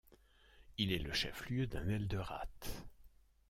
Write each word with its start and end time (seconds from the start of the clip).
Il 0.79 0.93
est 0.93 0.97
le 0.97 1.13
chef-lieu 1.13 1.67
d'un 1.67 1.87
elderate. 1.87 2.87